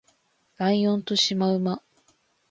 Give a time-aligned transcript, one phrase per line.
[0.57, 1.83] ライオンとシマウマ